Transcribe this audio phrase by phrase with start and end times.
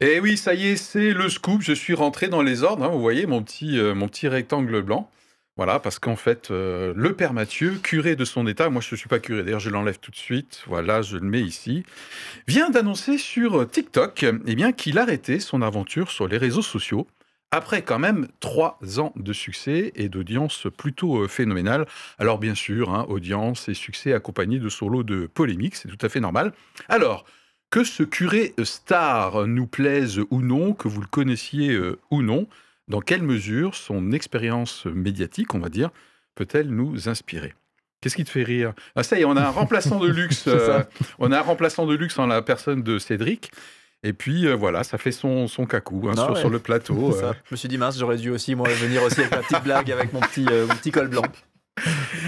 [0.00, 1.60] Et oui, ça y est, c'est le scoop.
[1.60, 2.84] Je suis rentré dans les ordres.
[2.84, 5.10] hein, vous voyez mon petit, euh, mon petit rectangle blanc.
[5.56, 8.96] Voilà, parce qu'en fait, euh, le père Mathieu, curé de son état, moi je ne
[8.96, 11.82] suis pas curé, d'ailleurs je l'enlève tout de suite, voilà, je le mets ici,
[12.46, 17.08] vient d'annoncer sur TikTok eh bien, qu'il arrêtait son aventure sur les réseaux sociaux
[17.50, 21.86] après quand même trois ans de succès et d'audience plutôt euh, phénoménale.
[22.18, 26.06] Alors bien sûr, hein, audience et succès accompagnés de son lot de polémiques, c'est tout
[26.06, 26.52] à fait normal.
[26.88, 27.24] Alors,
[27.70, 32.46] que ce curé star nous plaise ou non, que vous le connaissiez euh, ou non,
[32.88, 35.90] dans quelle mesure son expérience médiatique, on va dire,
[36.34, 37.54] peut-elle nous inspirer?
[38.00, 38.74] Qu'est-ce qui te fait rire?
[38.94, 40.46] Ah ça y est, on a un remplaçant de luxe.
[40.48, 40.82] Euh,
[41.18, 43.50] on a un remplaçant de luxe en la personne de Cédric.
[44.04, 46.40] Et puis euh, voilà, ça fait son, son cacou hein, Non, sur, ouais.
[46.40, 47.16] sur le plateau.
[47.16, 47.32] Euh.
[47.44, 49.90] Je me suis dit, mince, j'aurais dû aussi, moi, venir aussi avec ma petite blague,
[49.90, 51.22] avec mon petit, euh, mon petit col blanc.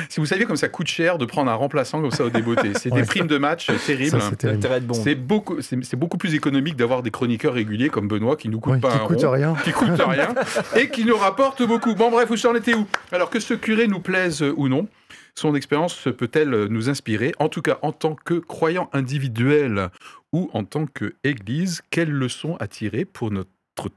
[0.08, 2.72] Si vous saviez comme ça coûte cher de prendre un remplaçant comme ça au débeauté,
[2.74, 4.20] c'est des primes de match terribles.
[4.20, 4.94] Ça, c'est bon.
[4.94, 8.74] C'est beaucoup, c'est beaucoup plus économique d'avoir des chroniqueurs réguliers comme Benoît qui nous coûtent
[8.74, 9.30] Ouais, pas qui un coûte rond.
[9.30, 9.54] rien.
[9.64, 10.34] qui coûte rien
[10.76, 11.94] et qui nous rapporte beaucoup.
[11.94, 12.86] Bon, bref, vous en étiez où?
[13.12, 14.88] Alors que ce curé nous plaise ou non,
[15.34, 17.32] son expérience peut-elle nous inspirer?
[17.38, 19.88] En tout cas, en tant que croyant individuel
[20.32, 23.48] ou en tant qu'Église, quelles leçons à tirer pour notre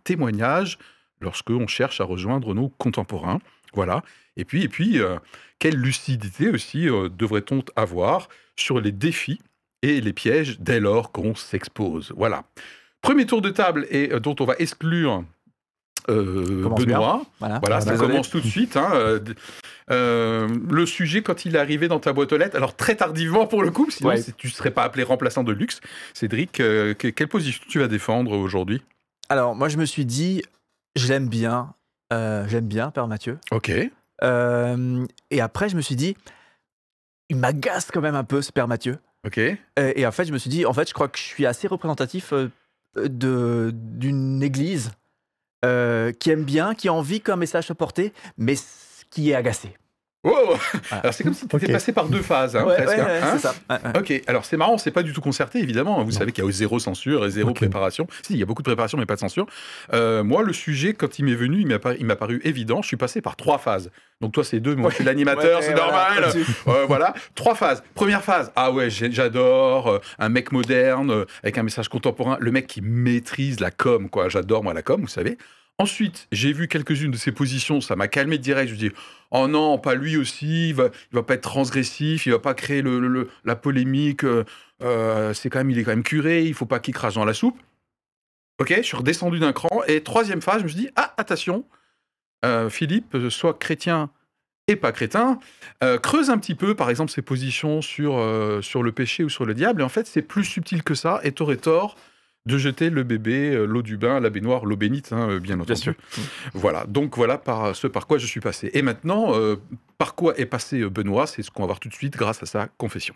[0.03, 0.77] témoignage
[1.21, 3.39] lorsque on cherche à rejoindre nos contemporains?
[3.73, 4.03] Voilà.
[4.37, 5.17] Et puis, et puis euh,
[5.63, 9.39] quelle lucidité aussi euh, devrait-on avoir sur les défis
[9.81, 12.43] et les pièges dès lors qu'on s'expose Voilà.
[13.01, 15.23] Premier tour de table et euh, dont on va exclure
[16.09, 17.23] euh, Benoît.
[17.39, 18.75] Voilà, Voilà, ça commence tout de suite.
[18.75, 19.19] hein, euh,
[19.89, 23.47] euh, le sujet, quand il est arrivé dans ta boîte aux lettres, alors très tardivement
[23.47, 24.21] pour le coup, sinon Ouais.
[24.35, 25.79] tu ne serais pas appelé remplaçant de luxe.
[26.13, 28.81] Cédric, euh, que- quelle position tu vas défendre aujourd'hui?
[29.29, 30.41] Alors, moi, je me suis dit,
[30.97, 31.73] je l'aime bien.
[32.11, 33.37] euh, J'aime bien, Père Mathieu.
[33.51, 33.71] Ok.
[34.21, 36.15] Euh, et après, je me suis dit,
[37.29, 38.99] il m'agace quand même un peu, ce Père Mathieu.
[39.25, 39.37] Ok.
[39.37, 41.45] Et, et en fait, je me suis dit, en fait, je crois que je suis
[41.45, 42.33] assez représentatif
[42.95, 44.91] de d'une église
[45.65, 48.55] euh, qui aime bien, qui a envie qu'un message soit porté, mais
[49.09, 49.73] qui est agacé.
[50.25, 50.55] Oh
[50.89, 52.97] Alors c'est comme si tu étais passé par deux phases, hein, Ouais, presque.
[52.97, 53.53] ouais, hein, ouais, hein ça.
[53.97, 56.01] Ok, alors c'est marrant, c'est pas du tout concerté, évidemment.
[56.03, 56.17] Vous Non.
[56.17, 58.07] savez qu'il y a zéro censure et zéro préparation.
[58.21, 59.45] Si, il y a beaucoup de préparation, mais pas de censure.
[59.93, 62.81] Euh, moi, le sujet, quand il m'est venu, il m'a paru, évident.
[62.81, 63.91] Je suis passé par trois phases.
[64.21, 66.29] Donc toi, c'est deux, moi, je suis l'animateur, Ouais, c'est normal.
[66.67, 67.83] Euh, voilà, trois phases.
[67.93, 72.67] Première phase, ah ouais, j'adore, euh, un mec moderne, avec un message contemporain, le mec
[72.67, 74.29] qui maîtrise la com, quoi.
[74.29, 75.37] J'adore, moi, la com, vous savez.
[75.79, 78.69] Ensuite, j'ai vu quelques-unes de ses positions, ça m'a calmé direct.
[78.69, 78.91] Je me dis,
[79.31, 82.53] oh non, pas lui aussi, il va, il va pas être transgressif, il va pas
[82.53, 82.83] créer
[83.43, 84.23] la polémique.
[84.23, 84.43] euh,
[84.83, 87.25] euh, c'est quand même, il est quand même curé, il faut pas qu'il crache dans
[87.25, 87.59] la soupe.
[88.59, 89.81] Ok, je suis redescendu d'un cran.
[89.87, 91.65] Et troisième phase, je me suis dit, ah, attention,
[92.45, 94.11] euh, Philippe, soit chrétien
[94.67, 95.39] et pas crétin,
[96.01, 98.13] creuse un petit peu, par exemple, ses positions sur,
[98.61, 99.81] sur le péché ou sur le diable.
[99.81, 101.19] Et en fait, c'est plus subtil que ça.
[101.23, 101.97] Et t'aurais tort
[102.45, 105.55] de jeter le bébé, euh, l'eau du bain, la baignoire, l'eau bénite, hein, euh, bien
[105.55, 105.67] entendu.
[105.67, 105.93] Bien sûr.
[106.53, 108.69] Voilà, donc voilà par ce par quoi je suis passé.
[108.73, 109.55] Et maintenant, euh,
[109.97, 111.25] par quoi est passé euh, Benoît?
[111.25, 113.15] C'est ce qu'on va voir tout de suite grâce à sa confession.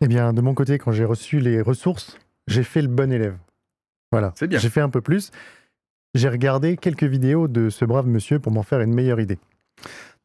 [0.00, 3.36] Eh bien, de mon côté, quand j'ai reçu les ressources, j'ai fait le bon élève.
[4.12, 4.32] Voilà.
[4.36, 4.58] C'est bien.
[4.58, 5.30] J'ai fait un peu plus.
[6.14, 9.38] J'ai regardé quelques vidéos de ce brave monsieur pour m'en faire une meilleure idée.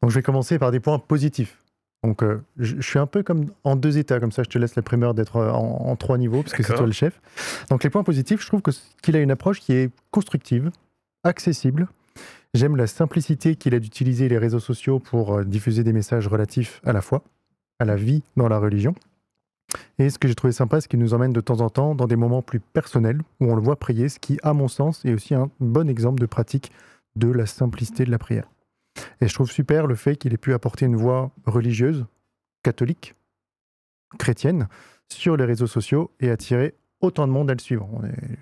[0.00, 1.62] Donc, je vais commencer par des points positifs.
[2.04, 4.58] Donc, euh, je, je suis un peu comme en deux états, comme ça, je te
[4.58, 7.20] laisse la primeur d'être euh, en, en trois niveaux, parce que c'est toi le chef.
[7.70, 8.62] Donc, les points positifs, je trouve
[9.02, 10.70] qu'il a une approche qui est constructive,
[11.24, 11.88] accessible.
[12.54, 16.80] J'aime la simplicité qu'il a d'utiliser les réseaux sociaux pour euh, diffuser des messages relatifs
[16.84, 17.22] à la foi,
[17.78, 18.94] à la vie dans la religion.
[19.98, 22.06] Et ce que j'ai trouvé sympa, c'est qu'il nous emmène de temps en temps dans
[22.06, 25.12] des moments plus personnels où on le voit prier, ce qui, à mon sens, est
[25.12, 26.70] aussi un bon exemple de pratique
[27.16, 28.48] de la simplicité de la prière.
[29.20, 32.06] Et je trouve super le fait qu'il ait pu apporter une voix religieuse,
[32.62, 33.14] catholique,
[34.18, 34.68] chrétienne,
[35.08, 37.88] sur les réseaux sociaux et attirer autant de monde à le suivre.
[37.92, 38.38] On est-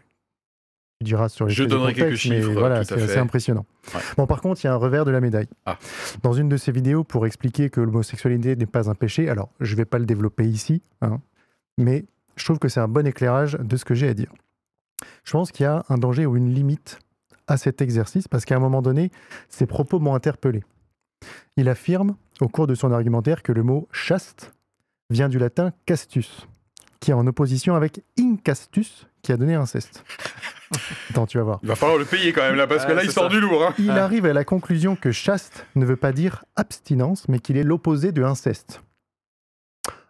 [1.00, 3.66] Tu diras sur les Je donnerai quelques chiffres, Voilà, c'est impressionnant.
[3.94, 4.00] Ouais.
[4.16, 5.48] Bon, par contre, il y a un revers de la médaille.
[5.66, 5.76] Ah.
[6.22, 9.72] Dans une de ses vidéos, pour expliquer que l'homosexualité n'est pas un péché, alors je
[9.72, 11.20] ne vais pas le développer ici, hein,
[11.78, 12.04] mais
[12.36, 14.32] je trouve que c'est un bon éclairage de ce que j'ai à dire.
[15.24, 17.00] Je pense qu'il y a un danger ou une limite
[17.46, 19.10] à cet exercice parce qu'à un moment donné,
[19.48, 20.62] ses propos m'ont interpellé.
[21.56, 24.52] Il affirme, au cours de son argumentaire, que le mot chaste
[25.10, 26.46] vient du latin castus,
[27.00, 30.04] qui est en opposition avec incastus, qui a donné inceste.
[31.10, 31.60] Attends, tu vas voir.
[31.62, 33.28] Il va falloir le payer quand même là, parce que là, il sort ça.
[33.30, 33.64] du lourd.
[33.64, 33.74] hein.
[33.78, 34.04] Il Ah.
[34.04, 38.10] arrive à la conclusion que chaste ne veut pas dire abstinence, mais qu'il est l'opposé
[38.12, 38.82] de inceste.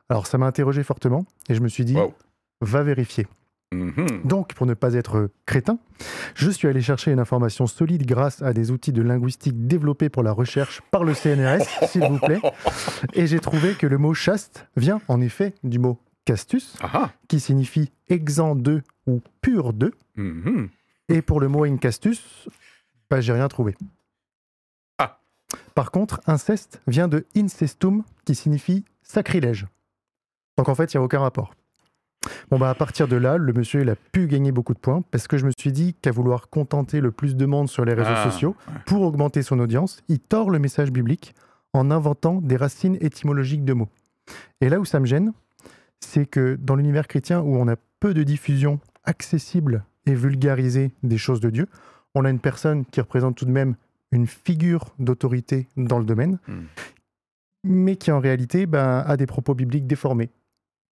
[0.09, 2.15] Alors ça m'a interrogé fortement et je me suis dit, Wow.
[2.61, 3.27] va vérifier.
[3.75, 4.23] Mhm.
[4.25, 5.79] Donc, pour ne pas être crétin,
[6.35, 10.23] je suis allé chercher une information solide grâce à des outils de linguistique développés pour
[10.23, 12.41] la recherche par le CNRS, s'il vous plaît.
[13.15, 16.77] Et j'ai trouvé que le mot chaste vient en effet du mot castus,
[17.29, 19.93] qui signifie exempt de ou pur de.
[20.17, 20.69] Mhm.
[21.09, 22.49] Et pour le mot incastus,
[23.11, 23.75] bah, j'ai rien trouvé.
[24.99, 25.21] Ah.
[25.75, 29.67] Par contre, inceste vient de incestum, qui signifie sacrilège.
[30.57, 31.55] Donc en fait, il n'y a aucun rapport.
[32.51, 35.03] Bon, bah à partir de là, le monsieur, il a pu gagner beaucoup de points
[35.11, 37.95] parce que je me suis dit qu'à vouloir contenter le plus de monde sur les
[37.95, 38.57] réseaux Ah, sociaux
[38.87, 41.35] pour augmenter son audience, il tord le message biblique
[41.73, 43.89] en inventant des racines étymologiques de mots.
[44.61, 45.33] Et là où ça me gêne,
[46.01, 51.19] c'est que dans l'univers chrétien où on a peu de diffusion accessible et vulgarisée des
[51.19, 51.67] choses de Dieu,
[52.15, 53.75] on a une personne qui représente tout de même
[54.13, 56.63] une figure d'autorité dans le domaine, Hmm.
[57.65, 60.31] mais qui en réalité ben, a des propos bibliques déformés,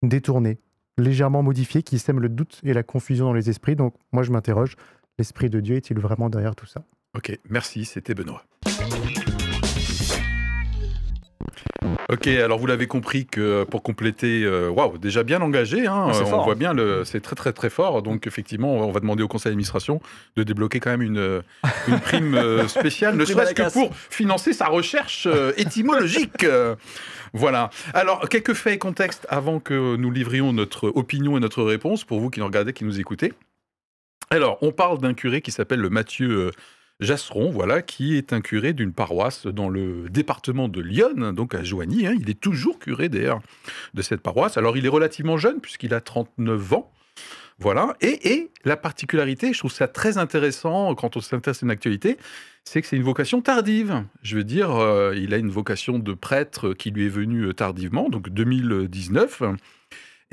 [0.02, 0.58] détournés,
[0.98, 3.76] légèrement modifiés, qui sèment le doute et la confusion dans les esprits.
[3.76, 4.76] Donc moi je m'interroge,
[5.18, 6.84] l'Esprit de Dieu est-il vraiment derrière tout ça?
[7.16, 8.44] Ok, merci, c'était Benoît.
[12.12, 16.12] Ok, alors vous l'avez compris que pour compléter, euh, waouh, déjà bien engagé, hein, on
[16.12, 16.75] fort, voit hein.
[16.75, 18.03] bien, c'est très très très fort.
[18.03, 20.00] Donc effectivement, on va demander au conseil d'administration
[20.37, 21.43] de débloquer quand même une, euh,
[21.88, 25.26] une prime euh, spéciale, ne serait-ce que pour financer sa recherche
[25.56, 26.47] étymologique.
[27.35, 27.70] Voilà.
[27.94, 32.20] Alors, quelques faits et contextes avant que nous livrions notre opinion et notre réponse pour
[32.20, 33.32] vous qui nous regardez, qui nous écoutez.
[34.32, 36.50] Alors, on parle d'un curé qui s'appelle le Mathieu euh,
[37.02, 41.62] Jasseron, voilà, qui est un curé d'une paroisse dans le département de Lyon, donc à
[41.62, 42.06] Joigny.
[42.06, 42.14] hein.
[42.19, 43.40] Il est toujours curé d'ailleurs
[43.94, 44.56] de cette paroisse.
[44.56, 46.90] Alors, il est relativement jeune puisqu'il a 39 ans.
[47.58, 47.94] Voilà.
[48.00, 52.16] Et, et la particularité, je trouve ça très intéressant quand on s'intéresse à une actualité,
[52.64, 54.04] c'est que c'est une vocation tardive.
[54.22, 57.52] Je veux dire, euh, il a une vocation de prêtre qui lui est venue euh,
[57.52, 59.43] tardivement, donc 2019.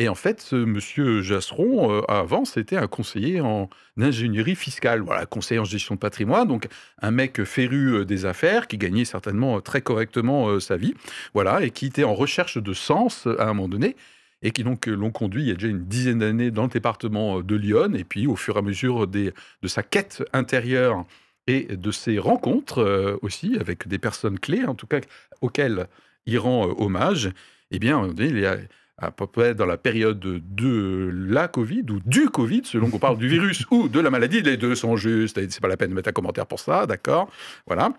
[0.02, 5.26] Et en fait, ce monsieur Jasseron, euh, avant, c'était un conseiller en ingénierie fiscale, voilà,
[5.26, 6.70] conseiller en gestion de patrimoine, donc
[7.02, 10.94] un mec féru euh, des affaires qui gagnait certainement euh, très correctement euh, sa vie,
[11.34, 13.98] voilà, et qui était en recherche de sens à un moment donné,
[14.42, 17.42] et qui donc l'ont conduit il y a déjà une dizaine d'années dans le département
[17.42, 19.34] de Lyon, et puis au fur et à mesure de
[19.66, 21.06] sa quête intérieure
[21.48, 25.02] et de ses rencontres aussi avec des personnes clés, en tout cas
[25.42, 25.88] auxquelles
[26.26, 27.32] il rend hommage,
[27.72, 28.70] eh bien, il est
[29.00, 33.18] à, peu près dans la période de la Covid ou du Covid, selon qu'on parle
[33.18, 35.96] du virus ou de la maladie, les deux sont justes, c'est pas la peine de
[35.96, 37.30] mettre un commentaire pour ça, d'accord?
[37.68, 37.90] Voilà.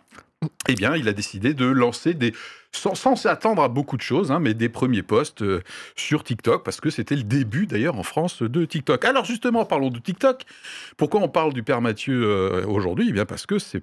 [0.69, 2.32] Eh bien, il a décidé de lancer des,
[2.72, 5.62] sans, s'attendre à beaucoup de choses, hein, mais des premiers posts euh,
[5.96, 9.05] sur TikTok, parce que c'était le début d'ailleurs en France de TikTok.
[9.05, 10.43] Alors justement, parlons de TikTok.
[10.96, 13.06] Pourquoi on parle du Père Mathieu euh, aujourd'hui?
[13.08, 13.82] Eh bien parce que c'est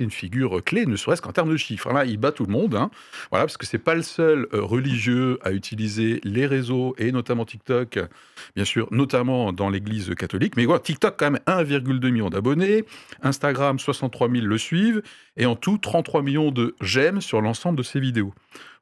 [0.00, 1.92] une figure clé, ne serait-ce qu'en termes de chiffres.
[1.92, 2.90] Là, il bat tout le monde, hein.
[3.30, 7.44] voilà, parce que c'est pas le seul euh, religieux à utiliser les réseaux et notamment
[7.44, 7.98] TikTok,
[8.54, 10.56] bien sûr, notamment dans l'Église catholique.
[10.56, 12.84] Mais TikTok quand même 1,2 million d'abonnés,
[13.22, 15.02] Instagram 63 000 le suivent,
[15.36, 18.11] et en tout 33 millions de j'aime sur l'ensemble de ses vidéos.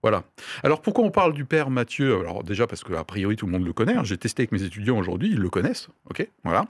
[0.02, 0.24] Voilà.
[0.62, 2.18] Alors pourquoi on parle du père Mathieu?
[2.18, 3.94] Alors déjà parce que priori tout le monde le connaît.
[3.94, 4.04] hein.
[4.04, 5.88] J'ai testé avec mes étudiants aujourd'hui, ils le connaissent.
[6.08, 6.66] Ok, voilà.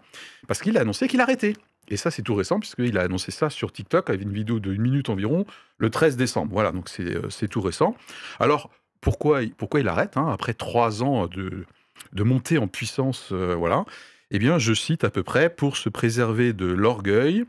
[0.49, 1.55] Parce qu'il a annoncé qu'il arrêtait.
[1.89, 4.73] Et ça c'est tout récent puisqu'il a annoncé ça sur TikTok avec une vidéo de
[4.73, 5.45] une minute environ
[5.79, 6.53] le 13 décembre.
[6.53, 7.97] Voilà, donc c'est euh, c'est tout récent.
[8.39, 8.71] Alors
[9.01, 11.65] pourquoi pourquoi il arrête hein, après trois ans de
[12.13, 13.85] de montée en puissance euh, Voilà?
[14.33, 17.45] Eh bien, je cite à peu près pour se préserver de l'orgueil,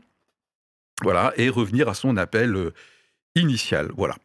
[1.02, 2.74] voilà, et revenir à son appel euh,
[3.36, 3.90] initial.
[3.96, 4.16] Voilà.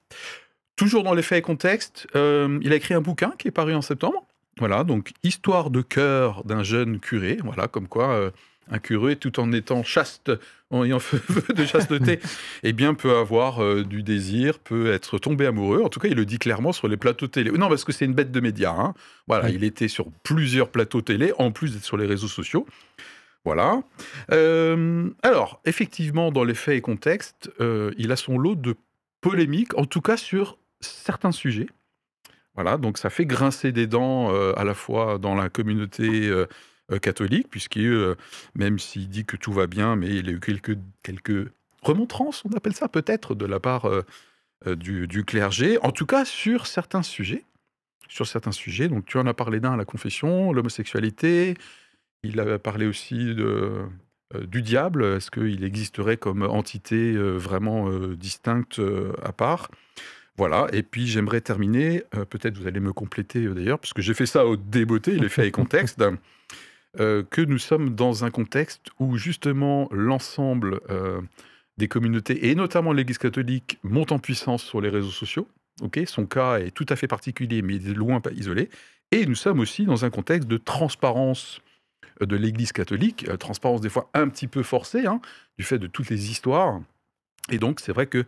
[0.78, 3.74] Toujours dans les faits et contextes, euh, il a écrit un bouquin qui est paru
[3.76, 4.26] en septembre.
[4.60, 7.38] Voilà, donc Histoire de cœur d'un jeune curé.
[7.44, 8.32] Voilà, comme quoi euh,
[8.70, 10.32] un curé, tout en étant chaste,
[10.70, 11.20] en ayant feu
[11.54, 12.20] de chasteté,
[12.64, 15.82] eh bien, peut avoir euh, du désir, peut être tombé amoureux.
[15.84, 17.50] En tout cas, il le dit clairement sur les plateaux télé.
[17.52, 18.72] Non, parce que c'est une bête de médias.
[18.78, 18.94] hein.
[19.28, 19.54] Voilà, Oui.
[19.56, 22.68] il était sur plusieurs plateaux télé, en plus d'être sur les réseaux sociaux.
[23.46, 23.82] Voilà.
[24.32, 27.50] Euh, alors, effectivement, dans les faits et contextes,
[27.98, 28.76] il a son lot de
[29.22, 31.68] polémiques, en tout cas sur certains sujets.
[32.58, 36.48] Voilà, donc ça fait grincer des dents euh, à la fois dans la communauté euh,
[36.92, 38.16] euh, catholique, puisqu'il,
[38.56, 41.52] même s'il dit que tout va bien, mais il a eu quelques, quelques
[41.84, 43.88] remontrances, on appelle ça peut-être, de la part
[44.66, 47.44] du, clergé, en tout cas sur certains sujets.
[48.10, 51.56] Sur certains sujets, donc tu en as parlé d'un à la confession, l'homosexualité,
[52.24, 53.36] il a parlé aussi
[54.34, 58.82] du diable, est-ce qu'il existerait comme entité vraiment distincte
[59.22, 59.70] à part?
[60.38, 64.14] Voilà, et puis j'aimerais terminer, euh, peut-être vous allez me compléter euh, d'ailleurs, puisque j'ai
[64.14, 66.04] fait ça au débeauté, les faits et contextes,
[67.00, 70.80] euh, que nous sommes dans un contexte où justement l'ensemble
[71.78, 75.48] des communautés, et notamment l'Église catholique, monte en puissance sur les réseaux sociaux.
[75.82, 76.02] ok?
[76.06, 78.70] Son cas est tout à fait particulier, mais il est loin pas isolé.
[79.12, 81.62] Et nous sommes aussi dans un contexte de transparence
[82.20, 85.22] de l'Église catholique, transparence des fois un petit peu forcée, hein,
[85.58, 86.82] du fait de toutes les histoires.
[87.52, 88.26] Et donc, c'est vrai que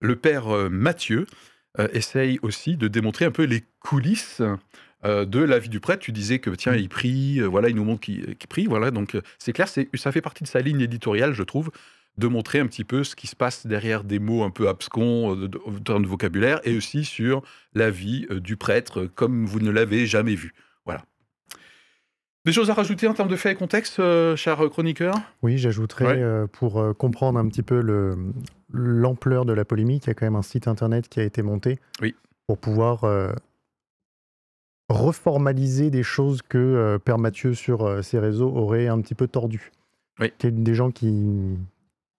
[0.00, 1.26] le père euh, Matthieu
[1.78, 4.42] euh, essaye aussi de démontrer un peu les coulisses
[5.04, 6.02] euh, de la vie du prêtre.
[6.02, 8.90] Tu disais que tiens, il prie, voilà, il nous montre qu'il prie, voilà.
[8.90, 11.70] Donc c'est clair, ça fait partie de sa ligne éditoriale, je trouve,
[12.16, 15.48] de montrer un petit peu ce qui se passe derrière des mots un peu abscons
[15.66, 17.42] en termes de vocabulaire, et aussi sur
[17.74, 20.54] la vie du prêtre comme vous ne l'avez jamais vu.
[22.44, 25.14] Des choses à rajouter en termes de faits et contexte, euh, cher chroniqueur?
[25.42, 26.22] Oui, j'ajouterais, Ouais.
[26.22, 28.18] euh, pour euh, comprendre un petit peu le-
[28.70, 31.40] l'ampleur de la polémique, il y a quand même un site internet qui a été
[31.40, 32.14] monté Oui.
[32.46, 33.04] pour pouvoir
[34.90, 39.72] reformaliser des choses que Père Mathieu sur ses réseaux aurait un petit peu tordues.
[40.20, 40.30] Oui.
[40.42, 41.56] Des gens qui,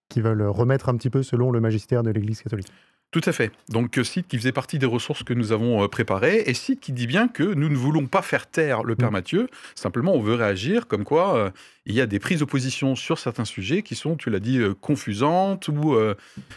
[0.10, 2.72] qui veulent remettre un petit peu selon le magistère de l'Église catholique.
[3.16, 3.52] Tout à fait.
[3.70, 6.82] Donc, euh, site qui faisait partie des ressources que nous avons euh, préparées, et site
[6.82, 9.14] qui dit bien que nous ne voulons pas faire taire le Père Mm.
[9.14, 11.50] Mathieu, simplement on veut réagir comme quoi euh,
[11.86, 14.58] il y a des prises de position sur certains sujets qui sont, tu l'as dit,
[14.58, 16.16] euh, confusantes, ou euh,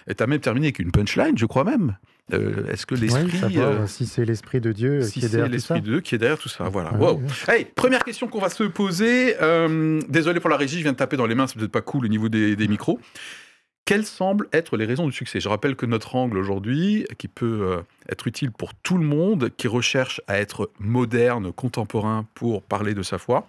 [0.09, 1.97] tu as même terminé avec une punchline, je crois même.
[2.33, 3.57] Euh, Est-ce que l'esprit...
[3.59, 5.75] euh, si c'est l'Esprit de Dieu si qui est c'est derrière tout ça.
[5.75, 6.93] l'esprit de Dieu qui est derrière tout ça, voilà.
[6.95, 7.21] Ouais, Wow.
[7.49, 7.55] ouais.
[7.57, 9.37] Hey, première question qu'on va se poser.
[9.41, 11.83] euh, désolé pour la régie, je viens de taper dans les mains, c'est peut-être pas
[11.83, 12.99] cool au niveau des, des micros.
[13.89, 15.41] Quelles semblent être les raisons du succès.
[15.41, 17.81] Je rappelle que notre angle aujourd'hui, qui peut euh,
[18.11, 23.03] être utile pour tout le monde, qui recherche à être moderne, contemporain pour parler de
[23.03, 23.47] sa foi,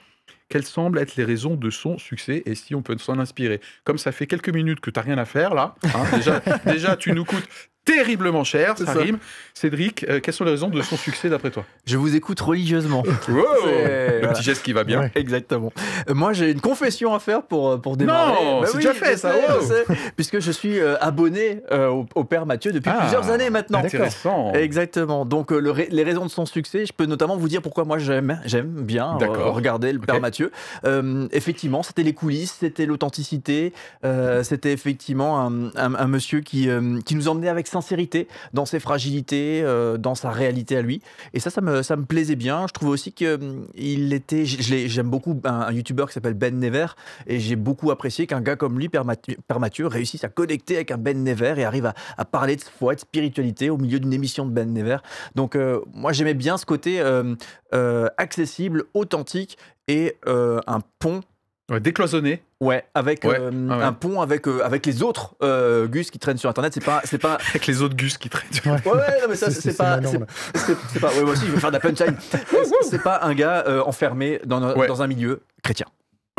[0.48, 3.60] quelles semblent être les raisons de son succès et si on peut s'en inspirer.
[3.84, 6.96] Comme ça fait quelques minutes que tu n'as rien à faire là, hein, déjà, déjà
[6.96, 7.50] tu nous coûtes
[7.98, 9.00] terriblement cher, C'est ça, ça.
[9.00, 9.18] rime.
[9.54, 11.66] Cédric, euh, quelles sont les raisons de son succès d'après toi?
[11.86, 13.04] Je vous écoute religieusement.
[13.30, 14.28] Wow C'est- Le voilà.
[14.34, 15.00] petit geste qui va bien.
[15.02, 15.12] Ouais.
[15.16, 15.72] Exactement.
[16.10, 18.34] Euh, Moi, j'ai une confession à faire pour, euh, pour démarrer.
[18.44, 19.62] Non, c'est déjà fait, ça, sais, wow.
[19.62, 23.30] je sais, puisque je suis euh, abonné euh, au, au Père Mathieu depuis Ah, plusieurs
[23.30, 23.80] années maintenant.
[23.84, 24.54] Intéressant.
[24.54, 25.26] Exactement.
[25.26, 27.98] Donc, euh, le les raisons de son succès, je peux notamment vous dire pourquoi moi
[28.00, 30.22] j'aime, j'aime bien euh, regarder le Père Ok.
[30.22, 30.52] Mathieu.
[30.86, 33.74] Euh, effectivement, c'était les coulisses, c'était l'authenticité,
[34.06, 38.66] euh, c'était effectivement un, un- un monsieur qui, euh, qui nous emmenait avec sincérité dans
[38.66, 41.02] ses fragilités, euh, dans sa réalité à lui.
[41.34, 42.66] Et ça, ça me, ça me plaisait bien.
[42.68, 44.46] Je trouve aussi qu'il était.
[44.46, 46.88] je l'ai- J'aime beaucoup un, un youtubeur qui s'appelle Ben Never
[47.28, 49.06] et j'ai beaucoup apprécié qu'un gars comme lui, Père
[49.60, 52.96] Mathieu, réussisse à connecter avec un Ben Never et arrive à, à parler de foi
[52.96, 54.98] de spiritualité au milieu d'une émission de Ben Never.
[55.36, 57.36] Donc, euh, moi, j'aimais bien ce côté euh,
[58.18, 59.58] accessible, authentique
[59.88, 61.22] et un pont.
[61.70, 62.42] Ouais, décloisonné.
[62.60, 63.84] Ouais, avec Ouais, euh, ah ouais.
[63.84, 66.74] un pont avec, euh, avec les autres euh, Gus qui traînent sur internet.
[66.74, 68.50] C'est pas, c'est pas, Avec les autres gus qui traînent.
[68.66, 68.72] Ouais.
[68.86, 70.00] Ouais, ouais, non, mais ça, C'est- pas.
[70.02, 71.08] C'est- pas.
[71.10, 72.16] Ouais, moi aussi, je veux faire de la punchline.
[72.90, 75.86] c'est pas un gars euh, enfermé dans, dans un milieu chrétien.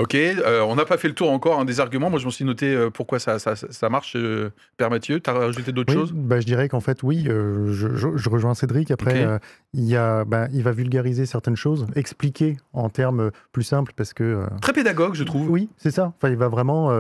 [0.01, 2.11] Ok, euh, on n'a pas fait le tour encore hein, des arguments.
[2.11, 5.21] Moi, je m'en suis noté euh, pourquoi ça, ça, ça marche, euh, Père Mathieu.
[5.21, 6.13] Tu as rajouté d'autres Oui, choses?
[6.13, 8.91] bah, je dirais qu'en fait, oui, euh, je, je- je rejoins Cédric.
[8.91, 9.27] Après,
[9.75, 14.13] il, y a, bah, il va vulgariser certaines choses, expliquer en termes plus simples, parce
[14.15, 14.47] que.
[14.63, 15.49] Très pédagogue, je trouve.
[15.51, 16.13] oui, c'est ça.
[16.17, 16.91] Enfin, il va vraiment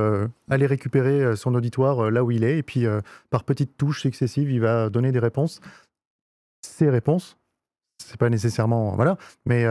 [0.51, 2.87] aller récupérer son auditoire là où il est, et puis
[3.31, 5.61] par petites touches successives, il va donner des réponses.
[6.63, 7.37] Ces réponses,
[8.05, 8.95] c'est pas nécessairement.
[8.97, 9.17] Voilà,
[9.47, 9.65] mais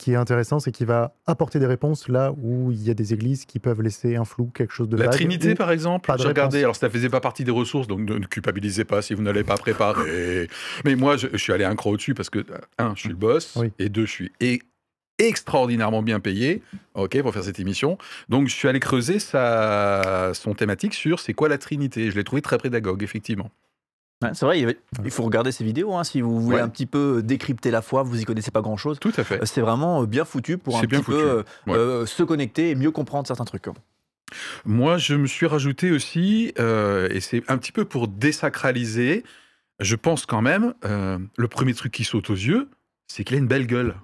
[0.00, 3.12] qui est intéressant, c'est qu'il va apporter des réponses là où il y a des
[3.12, 6.26] églises qui peuvent laisser un flou, quelque chose de La vague, Trinité, par exemple, j'ai
[6.26, 6.60] regardé.
[6.60, 9.44] Alors, ça faisait pas partie des ressources, donc ne, ne culpabilisez pas si vous n'allez
[9.44, 10.48] pas préparer.
[10.86, 12.44] Mais moi, je, je suis allé un cran au-dessus parce que,
[12.78, 13.72] un, je suis le boss, Oui.
[13.78, 14.32] et deux, je suis
[15.18, 16.62] extraordinairement bien payé
[16.94, 17.98] ok, pour faire cette émission.
[18.30, 22.10] Donc, je suis allé creuser sa, son thématique sur c'est quoi la Trinité.
[22.10, 23.50] Je l'ai trouvé très pédagogue, effectivement.
[24.22, 24.60] Ouais, c'est vrai,
[25.04, 26.62] il, faut regarder ces vidéos hein, si vous voulez Ouais.
[26.62, 28.98] un petit peu décrypter la foi, vous y connaissez pas grand chose.
[29.00, 29.44] Tout à fait.
[29.46, 31.74] C'est vraiment euh, bien foutu pour un petit foutu, peu euh, ouais.
[31.74, 33.66] euh, se connecter et mieux comprendre certains trucs.
[34.64, 39.24] Moi, je me suis rajouté aussi, euh, et c'est un petit peu pour désacraliser,
[39.80, 42.68] je pense quand même, euh, le premier truc qui saute aux yeux,
[43.08, 43.96] c'est qu'il a une belle gueule.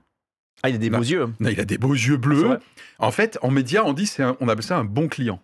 [0.63, 1.27] Ah, il a des beaux yeux.
[1.39, 2.59] Non, il a des beaux yeux bleus.
[2.99, 5.41] En fait, en média, on dit un- on appelle ça un bon client.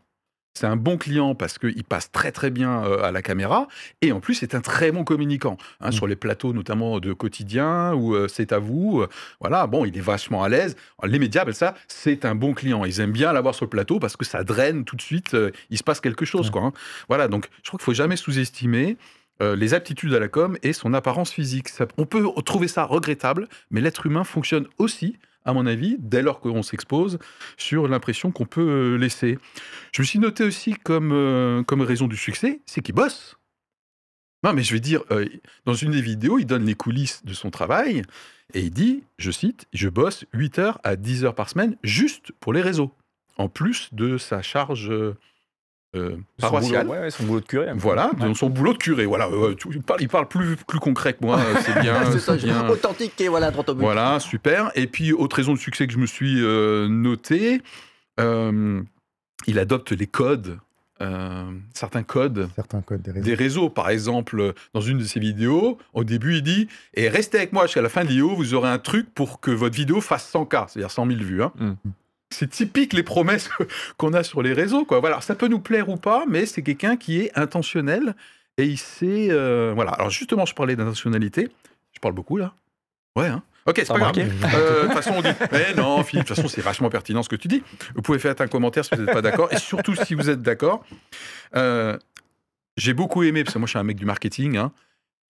[0.54, 3.68] C'est un bon client parce qu'il passe très très bien euh, à la caméra
[4.02, 5.92] et en plus c'est un très bon communicant hein, Mm.
[5.92, 9.00] sur les plateaux notamment de quotidien ou euh, c'est à vous.
[9.00, 9.09] euh,
[9.40, 10.76] voilà, bon, il est vachement à l'aise.
[11.04, 12.85] Les médias appellent ça c'est un bon client.
[12.85, 15.32] Ils aiment bien l'avoir sur le plateau parce que ça draine tout de suite.
[15.35, 16.52] euh, il se passe quelque chose Ouais.
[16.52, 16.62] quoi.
[16.64, 16.73] hein.
[17.09, 18.97] Voilà, donc je crois qu'il faut jamais sous-estimer
[19.40, 21.68] les aptitudes à la com et son apparence physique.
[21.68, 26.22] Ça- on peut trouver ça regrettable, mais l'être humain fonctionne aussi, à mon avis, dès
[26.22, 27.18] lors qu'on s'expose,
[27.56, 29.38] sur l'impression qu'on peut euh, laisser.
[29.92, 33.37] Je me suis noté aussi comme, euh, comme raison du succès, c'est qu'il bosse.
[34.44, 35.26] Non, mais je vais dire, euh,
[35.66, 38.02] dans une des vidéos, il donne les coulisses de son travail
[38.54, 42.32] et il dit, je cite, je bosse 8 heures à 10 heures par semaine juste
[42.40, 42.92] pour les réseaux,
[43.38, 44.92] en plus de sa charge
[45.94, 47.66] euh, euh, Son boulot, ouais, ouais, son boulot de curé.
[47.75, 48.26] Voilà, Ouais.
[48.28, 49.04] dans son boulot de curé.
[49.06, 51.94] Voilà, euh, tu- il, parle, il parle plus, plus concret que moi, euh, c'est bien.
[52.12, 52.68] c'est ça, c'est bien.
[52.68, 53.80] authentique et voilà, droit au but.
[53.82, 54.70] Voilà, super.
[54.75, 57.61] Et puis, autre raison de succès que je me suis euh, noté,
[58.20, 58.82] euh,
[59.46, 60.58] il adopte les codes
[61.00, 63.25] euh, certains codes Certains codes des réseaux.
[63.25, 63.68] des réseaux.
[63.70, 67.66] Par exemple, dans une de ses vidéos, au début, il dit Et restez avec moi
[67.66, 70.68] jusqu'à la fin de l'IO, vous aurez un truc pour que votre vidéo fasse 100K,
[70.68, 71.42] c'est-à-dire 100 000 vues.
[71.42, 71.52] hein.
[71.58, 71.72] Mm.
[72.32, 73.48] C'est typique les promesses
[73.96, 74.84] qu'on a sur les réseaux.
[74.84, 75.00] Quoi.
[75.00, 78.14] Voilà, ça peut nous plaire ou pas, mais c'est quelqu'un qui est intentionnel
[78.58, 79.28] et il sait.
[79.30, 79.92] euh, voilà.
[79.92, 81.48] Alors, justement, je parlais d'intentionnalité.
[81.92, 82.54] Je parle beaucoup là
[83.16, 84.14] Ouais, hein Ok, c'est pas grave.
[84.18, 87.22] Euh, De toute façon, on dit Mais non, Philippe, de toute façon, c'est vachement pertinent
[87.22, 87.62] ce que tu dis.
[87.94, 89.52] Vous pouvez faire un commentaire si vous n'êtes pas d'accord.
[89.52, 90.84] Et surtout, si vous êtes d'accord,
[91.54, 91.96] euh,
[92.76, 94.56] j'ai beaucoup aimé, parce que moi, je suis un mec du marketing.
[94.56, 94.72] hein,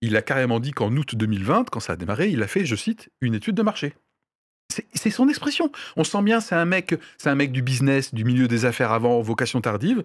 [0.00, 2.74] il a carrément dit qu'en août 2020, quand ça a démarré, il a fait, je
[2.74, 3.94] cite, une étude de marché.
[4.94, 5.70] C'est- son expression.
[5.96, 8.92] On sent bien, c'est un mec, c'est un mec du business, du milieu des affaires
[8.92, 10.02] avant, vocation tardive.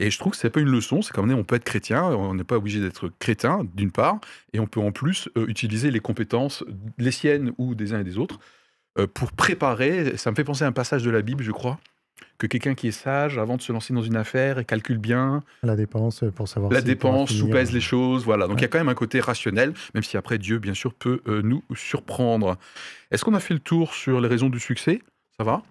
[0.00, 1.02] Et je trouve que c'est pas une leçon.
[1.02, 4.20] C'est comme on peut être chrétien, on n'est pas obligé d'être crétin d'une part,
[4.52, 6.64] et on peut en plus euh, utiliser les compétences,
[6.98, 8.38] les siennes ou des uns et des autres,
[8.98, 10.16] euh, pour préparer.
[10.16, 11.78] Ça me fait penser à un passage de la Bible, je crois,
[12.38, 15.76] que quelqu'un qui est sage, avant de se lancer dans une affaire, calcule bien La
[15.76, 18.46] dépense euh, pour savoir la dépense, sous-pèse les choses, voilà.
[18.46, 20.94] Donc il y a quand même un côté rationnel, même si après Dieu, bien sûr,
[20.94, 22.56] peut euh, nous surprendre.
[23.10, 25.02] Est-ce qu'on a fait le tour sur les raisons du succès?
[25.36, 25.62] Ça va?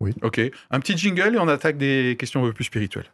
[0.00, 0.12] Oui.
[0.22, 0.40] Ok.
[0.70, 3.10] Un petit jingle et on attaque des questions un peu plus spirituelles.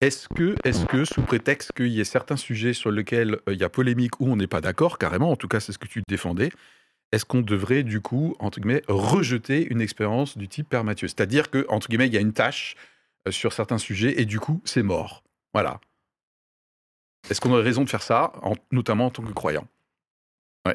[0.00, 3.60] Est-ce que, est que, sous prétexte qu'il y ait certains sujets sur lesquels euh, il
[3.60, 5.86] y a polémique ou on n'est pas d'accord, carrément, en tout cas c'est ce que
[5.86, 6.50] tu défendais,
[7.12, 11.08] est-ce qu'on devrait du coup, entre guillemets, rejeter une expérience du type Père Mathieu?
[11.08, 12.74] C'est-à-dire que, entre guillemets, il y a une tâche
[13.26, 15.22] euh, sur certains sujets et du coup c'est mort.
[15.52, 15.80] Voilà.
[17.30, 19.66] Est-ce qu'on aurait raison de faire ça, en- notamment en tant que croyant?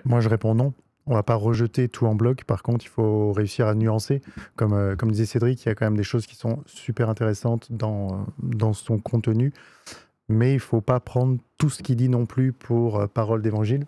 [0.05, 0.73] Moi, je réponds non.
[1.09, 2.43] On va pas rejeter tout en bloc.
[2.43, 4.21] Par contre, il faut réussir à nuancer.
[4.55, 7.09] Comme, euh, comme disait Cédric, il y a quand même des choses qui sont super
[7.09, 9.51] intéressantes dans, euh, dans son contenu.
[10.29, 13.87] Mais il faut pas prendre tout ce qu'il dit non plus pour euh, parole d'évangile.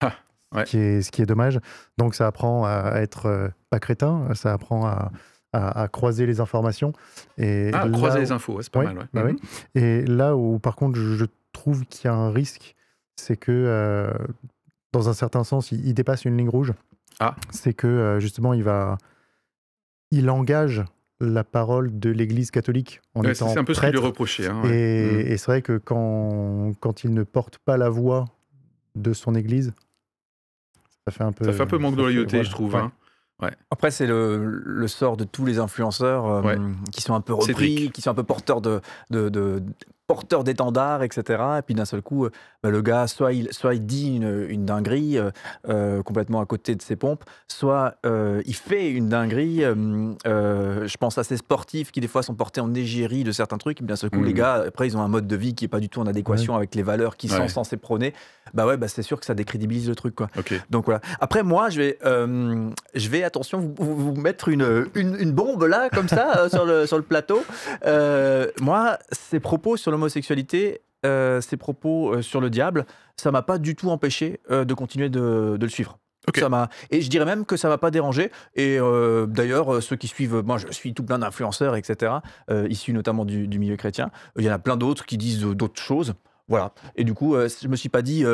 [0.00, 0.12] Ah,
[0.54, 0.64] ouais.
[0.64, 1.58] Ce, qui est, ce qui est dommage.
[1.98, 4.28] Donc, ça apprend à être euh, pas crétin.
[4.34, 5.10] Ça apprend à,
[5.52, 6.92] à- à croiser les informations.
[7.36, 8.98] Et Ah, croiser où- les infos, c'est pas Ouais, mal.
[8.98, 9.04] ouais.
[9.12, 9.30] bah Mhm.
[9.40, 9.80] oui.
[9.82, 12.76] Et là où, par contre, je, je trouve qu'il y a un risque,
[13.16, 14.12] c'est que,
[14.92, 16.72] dans un certain sens, il, il dépasse une ligne rouge.
[17.20, 17.36] Ah.
[17.50, 18.98] C'est que, euh, justement, il va.
[20.10, 20.84] Il engage
[21.20, 24.06] la parole de l'Église catholique en Ouais, étant c'est un peu ce qui lui prêtre.
[24.06, 24.48] reprochait.
[24.48, 25.10] hein, Et.
[25.12, 25.20] Mhm.
[25.32, 28.24] et c'est vrai que quand, quand il ne porte pas la voix
[28.96, 29.72] de son Église,
[31.06, 31.44] ça fait un peu.
[31.44, 32.42] Ça fait un peu manque de loyauté, voilà.
[32.44, 32.74] je trouve.
[32.74, 32.80] Ouais.
[32.80, 32.92] hein.
[33.70, 36.56] Après, c'est le, le sort de tous les influenceurs euh, Ouais.
[36.92, 37.92] qui sont un peu repris, Cédric.
[37.92, 39.62] qui sont un peu porteurs de, de, de-
[40.10, 41.40] porteurs d'étendards, etc.
[41.58, 42.30] Et puis d'un seul coup, euh,
[42.64, 45.30] bah, le gars, soit il, soit il dit une, une dinguerie euh,
[45.68, 49.62] euh, complètement à côté de ses pompes, soit euh, il fait une dinguerie.
[49.64, 53.58] euh, je pense à ces sportifs qui des fois sont portés en égérie de certains
[53.58, 53.80] trucs.
[53.80, 55.68] Et d'un seul coup, les gars, après, ils ont un mode de vie qui est
[55.68, 58.12] pas du tout en adéquation avec les valeurs qu'ils sont censés prôner.
[58.52, 60.26] Bah ouais, bah c'est sûr que ça décrédibilise le truc, quoi.
[60.70, 61.00] Donc voilà.
[61.20, 65.62] Après, moi, je vais, je vais attention, vous, vous- vous mettre une, une, une bombe
[65.64, 67.44] là, comme ça, sur, le, sur le plateau.
[68.60, 72.86] Moi, ces propos sur l'homosexualité, euh, ces propos euh, sur le diable,
[73.16, 75.98] ça m'a pas du tout empêché euh, de continuer de, de le suivre.
[76.34, 78.30] Ça et je dirais même que ça m'a pas dérangé.
[78.54, 78.78] Et
[79.26, 82.12] d'ailleurs, ceux qui suivent, moi, je suis tout plein d'influenceurs, etc.
[82.68, 84.10] issus notamment du, du milieu chrétien.
[84.36, 86.14] Il y en a plein d'autres qui disent d'autres choses.
[86.46, 86.72] Voilà.
[86.94, 88.24] Et du coup, je me suis pas dit,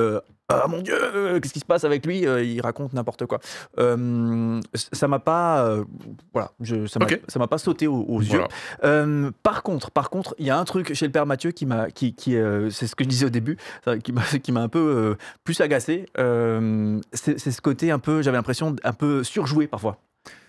[0.49, 3.41] ah mon Dieu, euh, qu'est-ce qui se passe avec lui Euh, Il raconte n'importe quoi.
[3.79, 5.85] Euh, ça m'a pas, euh,
[6.33, 7.21] voilà, je, ça m'a Ok.
[7.27, 8.29] ça m'a pas sauté aux, aux yeux.
[8.39, 8.49] Voilà.
[8.85, 11.67] Euh, par contre, par contre, il y a un truc chez le père Mathieu qui
[11.67, 13.57] m'a, qui, qui euh, c'est ce que je disais au début,
[14.05, 16.07] qui m'a, qui m'a un peu euh, plus agacé.
[16.19, 19.99] Euh, c'est, c'est ce côté un peu, j'avais l'impression un peu surjoué parfois.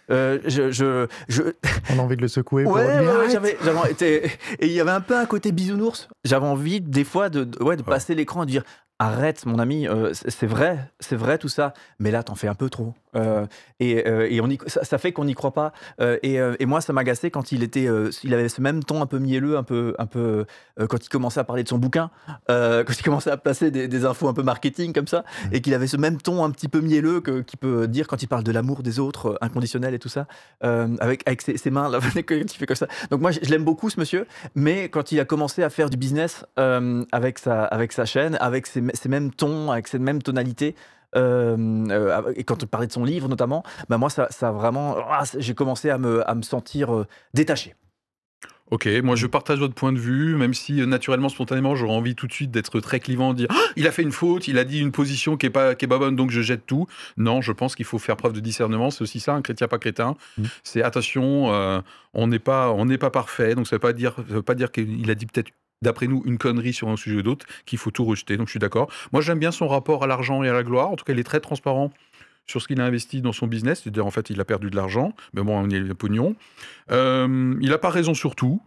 [0.10, 1.42] Euh, je, je, je,
[1.94, 2.64] On a envie de le secouer.
[2.64, 2.86] pour Ouais,
[3.30, 4.26] j'avais, j'avais été-
[4.60, 6.08] et il y avait un peu un côté bisounours.
[6.24, 8.64] J'avais envie des fois de, de- ouais, de passer l'écran et de dire
[9.00, 12.56] arrête mon ami, euh, c'est vrai, c'est vrai tout ça, mais là t'en fais un
[12.56, 12.94] peu trop.
[13.16, 13.46] Euh,
[13.80, 15.72] et euh, et on y- ça, ça fait qu'on n'y croit pas.
[16.24, 17.88] Et, et moi ça m'agaçait quand il était,
[18.24, 20.46] il avait ce même ton un peu mielleux, un peu, un peu
[20.90, 22.10] quand il commençait à parler de son bouquin,
[22.48, 25.74] quand il commençait à placer des, des infos un peu marketing comme ça, et qu'il
[25.74, 28.44] avait ce même ton un petit peu mielleux que qu'il peut dire quand il parle
[28.44, 30.28] de l'amour des autres, inconditionnel et tout ça,
[30.62, 32.88] avec avec ses, ses mains là, quand il fait comme ça.
[33.12, 35.90] Donc moi je, je l'aime beaucoup ce monsieur, mais quand il a commencé à faire
[35.90, 36.46] du business
[37.12, 40.76] avec sa avec sa chaîne, avec ses, ces mêmes tons, avec ces mêmes tonalités.
[41.16, 45.24] euh, euh, et quand on parlait de son livre notamment, bah moi ça, vraiment, ah,
[45.38, 47.76] j'ai commencé à me, à me sentir euh, détaché.
[48.70, 52.28] Ok, moi je partage votre point de vue, même si naturellement, spontanément, j'aurais envie tout
[52.28, 54.66] de suite d'être très clivant, de dire Ah, il a fait une faute, il a
[54.66, 56.86] dit une position qui est pas, qui est pas bonne, donc je jette tout.
[57.16, 58.92] Non, je pense qu'il faut faire preuve de discernement.
[58.92, 60.16] C'est aussi ça, un chrétien pas crétin.
[60.38, 60.44] Mm.
[60.64, 61.80] C'est attention, euh,
[62.14, 64.56] on n'est pas, on n'est pas parfait, donc ça veut pas dire, ça veut pas
[64.56, 65.52] dire qu'il a dit peut-être.
[65.82, 68.38] D'après nous, une connerie sur un sujet ou d'autre, qu'il faut tout rejeter.
[68.38, 68.92] Donc je suis d'accord.
[69.12, 70.90] Moi, j'aime bien son rapport à l'argent et à la gloire.
[70.90, 71.92] En tout cas, il est très transparent
[72.48, 73.82] sur ce qu'il a investi dans son business.
[73.84, 76.36] C'est-à-dire, en fait, il a perdu de l'argent, mais bon, on a le pognon.
[76.92, 78.62] Euh, il n'a pas raison sur tout.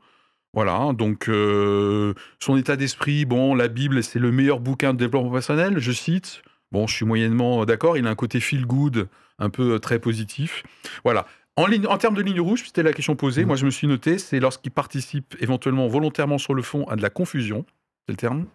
[0.53, 5.31] Voilà, donc euh, son état d'esprit, bon, la Bible, c'est le meilleur bouquin de développement
[5.31, 6.43] personnel, je cite.
[6.73, 10.01] Bon, je suis moyennement d'accord, il a un côté feel good, un peu euh, très
[10.01, 10.65] positif.
[11.05, 11.27] Voilà.
[11.61, 13.47] En, ligne, en termes de ligne rouge, c'était la question posée, Mhm.
[13.49, 17.03] moi je me suis noté, c'est lorsqu'il participe éventuellement volontairement sur le fond à de
[17.03, 17.65] la confusion,
[18.07, 18.47] c'est le terme,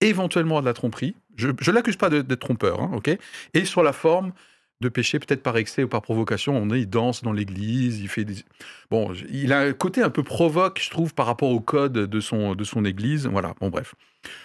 [0.00, 1.14] éventuellement à de la tromperie.
[1.36, 3.16] Je ne l'accuse pas d'être trompeur, hein, ok?
[3.54, 4.32] Et sur la forme
[4.80, 6.56] de péché, peut-être par excès ou par provocation.
[6.56, 8.44] On est, il danse dans l'église, il fait des.
[8.92, 12.20] Bon, il a un côté un peu provoque, je trouve, par rapport au code de
[12.20, 13.26] son, de son église.
[13.26, 13.96] Voilà, bon, bref.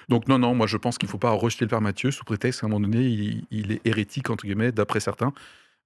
[0.10, 2.23] Donc, non, non, moi, je pense qu'il ne faut pas rejeter le Père Mathieu sous
[2.23, 5.34] prétexte qu'à un moment donné, il, il est hérétique, entre guillemets, d'après certains,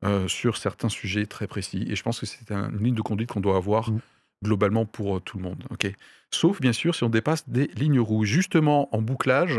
[0.06, 1.86] euh, sur certains sujets très précis.
[1.90, 4.00] Et je pense que c'est un- une ligne de conduite qu'on doit avoir Mm.
[4.44, 5.64] globalement pour euh, tout le monde.
[5.72, 5.92] ok?
[6.32, 8.28] Sauf, bien sûr, si on dépasse des lignes rouges.
[8.28, 9.58] Justement, en bouclage,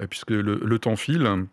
[0.00, 1.46] euh, puisque le, le temps file,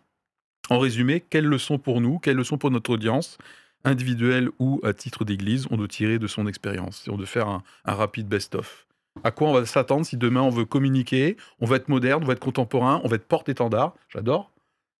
[0.70, 3.38] en résumé, quelles leçons pour nous, quelles leçons pour notre audience,
[3.84, 7.48] individuelle ou à titre d'église, on doit tirer de son expérience Si on doit faire
[7.48, 8.86] un, un rapide best-of?
[9.24, 12.26] À quoi on va s'attendre si demain on veut communiquer, on va être moderne, on
[12.26, 14.50] va être contemporain, on va être porte-étendard J'adore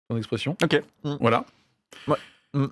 [0.08, 0.56] ton expression.
[0.62, 0.82] Ok.
[1.20, 1.44] Voilà.
[2.06, 2.14] Mm,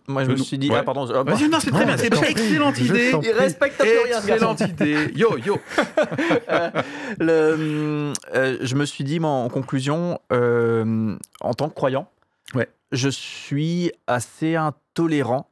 [0.08, 0.76] Moi, je Euh, me suis dit, Ouais.
[0.78, 1.06] ah, pardon.
[1.14, 3.12] ah, Vas-y, non, c'est très Non, bien, c'est une excellente idée.
[3.22, 4.18] il respecte plus rien.
[4.18, 5.12] Excellente idée.
[5.14, 5.58] Yo, yo.
[7.20, 12.08] Le, euh, je me suis dit, moi, en conclusion, euh, en tant que croyant,
[12.54, 12.68] Ouais.
[12.92, 15.50] je suis assez intolérant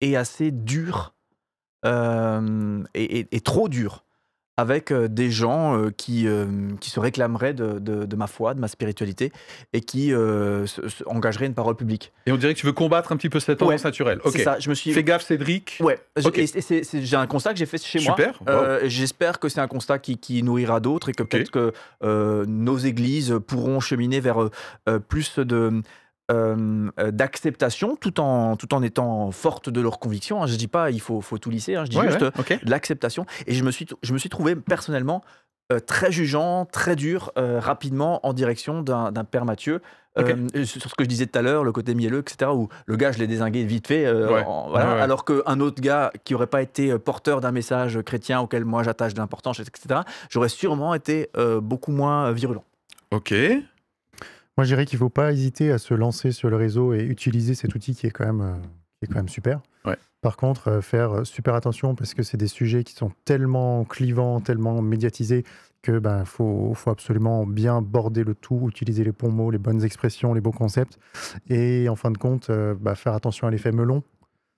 [0.00, 1.14] et assez dur,
[1.84, 4.04] euh, et, et- et trop dur,
[4.56, 6.46] avec euh, des gens euh, qui, euh,
[6.80, 9.32] qui se réclameraient de, de- de ma foi, de ma spiritualité,
[9.72, 10.64] et qui euh,
[11.06, 12.12] engageraient une parole publique.
[12.26, 13.88] Et on dirait que tu veux combattre un petit peu cette tendance Ouais.
[13.88, 14.20] naturelle.
[14.24, 14.32] Ok.
[14.36, 14.92] C'est ça, je me suis...
[14.92, 15.78] Fais gaffe, Cédric.
[15.80, 16.38] Ouais, j'ai- Ok.
[16.38, 18.14] et c'est- c'est- c'est- j'ai un constat que j'ai fait chez moi.
[18.16, 18.38] Super.
[18.48, 21.72] Euh, J'espère que c'est un constat qui, qui nourrira d'autres et que peut-être que
[22.04, 24.50] euh, nos églises pourront cheminer vers
[25.08, 25.82] plus de
[26.30, 30.42] euh, euh, d'acceptation tout en, tout en étant fortes de leurs convictions.
[30.42, 30.46] hein.
[30.46, 31.84] Je dis pas il faut, faut tout lisser, hein.
[31.84, 33.26] je dis Ouais, juste ouais, de l'acceptation.
[33.46, 35.22] Et je me suis, je me suis trouvé personnellement
[35.72, 39.80] euh, très jugeant, très dur, euh, rapidement en direction d'un père Mathieu.
[40.16, 42.96] Euh, sur ce que je disais tout à l'heure, le côté mielleux, etc., où le
[42.96, 44.44] gars, je l'ai désingué vite fait, euh, Ouais.
[44.46, 45.00] en- voilà, Ouais, ouais.
[45.00, 48.84] alors qu'un autre gars qui n'aurait pas été euh, porteur d'un message chrétien auquel moi
[48.84, 52.62] j'attache de l'importance, etc., j'aurais sûrement été euh, beaucoup moins euh, virulent.
[53.10, 53.34] Ok.
[54.56, 57.02] Moi, je dirais qu'il ne faut pas hésiter à se lancer sur le réseau et
[57.02, 58.54] utiliser cet outil qui est quand même, euh,
[58.98, 59.60] qui est quand même super.
[59.84, 59.96] Ouais.
[60.20, 63.84] Par contre, euh, faire euh, super attention parce que c'est des sujets qui sont tellement
[63.84, 65.44] clivants, tellement médiatisés
[65.82, 69.84] que ben faut, faut absolument bien border le tout, utiliser les bons mots, les bonnes
[69.84, 70.98] expressions, les beaux concepts,
[71.50, 74.02] et en fin de compte, bah, faire attention à l'effet melon.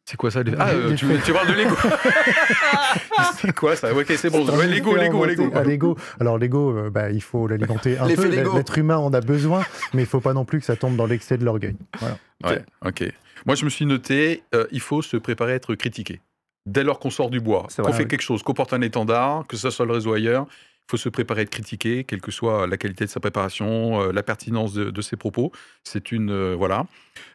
[0.08, 1.74] C'est quoi ça les- Ah, euh, tu, parles de Lego.
[3.40, 4.46] c'est quoi ça Ok, c'est bon.
[4.48, 5.50] Ouais, Lego, Lego, Lego.
[5.52, 5.96] Ah, Lego.
[6.20, 8.28] Alors Lego, euh, bah, il faut l'alimenter un peu.
[8.28, 9.64] L'être humain en a besoin,
[9.94, 11.76] mais il faut pas non plus que ça tombe dans l'excès de l'orgueil.
[11.98, 12.18] Voilà.
[12.44, 13.04] Ouais, ok.
[13.46, 16.20] Moi, je me suis noté, euh, il faut se préparer à être critiqué.
[16.66, 18.08] Dès lors qu'on sort du bois, qu'on fait oui.
[18.08, 21.08] quelque chose, qu'on porte un étendard, que ce soit le réseau ailleurs, il faut se
[21.08, 24.72] préparer à être critiqué, quelle que soit la qualité de sa préparation, euh, la pertinence
[24.74, 25.52] de, ses propos.
[25.84, 26.30] C'est une.
[26.30, 26.86] euh, voilà.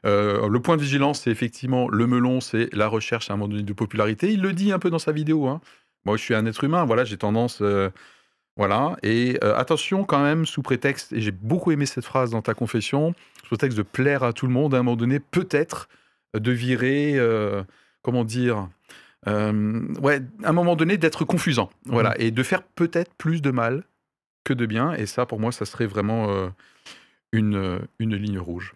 [0.06, 3.50] Euh, le point de vigilance, c'est effectivement le melon, c'est la recherche à un moment
[3.50, 4.32] donné de popularité.
[4.32, 5.48] Il le dit un peu dans sa vidéo.
[5.48, 5.62] hein.
[6.06, 7.62] Moi, je suis un être humain, voilà, j'ai tendance.
[8.58, 8.96] voilà.
[9.04, 13.14] Et attention quand même, sous prétexte, et j'ai beaucoup aimé cette phrase dans ta confession,
[13.44, 15.90] sous prétexte de plaire à tout le monde, à un moment donné, peut-être
[16.34, 17.20] de virer,
[18.02, 18.68] comment dire,
[19.28, 21.70] euh, ouais, à un moment donné, d'être confusant.
[21.86, 22.14] Voilà.
[22.20, 23.84] Et de faire peut-être plus de mal
[24.44, 24.94] que de bien.
[24.94, 26.48] Et ça, pour moi, ça serait vraiment euh,
[27.32, 28.74] une, euh, une ligne rouge.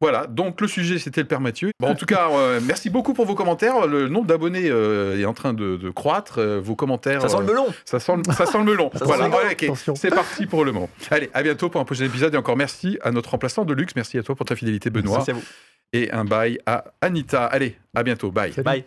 [0.00, 1.70] Voilà, donc le sujet c'était le Père Mathieu.
[1.78, 3.86] Bon, en tout cas, euh, merci beaucoup pour vos commentaires.
[3.86, 6.38] Le nombre d'abonnés euh, est en train de, de croître.
[6.38, 7.22] Euh, vos commentaires.
[7.22, 8.90] Ça sent le euh, melon ça sent, le- ça sent le melon.
[8.96, 9.42] Ça voilà, le melon.
[9.44, 9.62] ouais, ok.
[9.62, 9.94] Attention.
[9.94, 10.90] c'est parti pour le moment.
[11.12, 12.34] Allez, à bientôt pour un prochain épisode.
[12.34, 13.92] Et encore merci à notre remplaçant de luxe.
[13.94, 15.18] Merci à toi pour ta fidélité, Benoît.
[15.18, 15.42] Merci à vous.
[15.92, 17.44] Et un bye à Anita.
[17.44, 18.32] Allez, à bientôt.
[18.32, 18.52] Bye.
[18.52, 18.64] Salut.
[18.64, 18.84] Bye.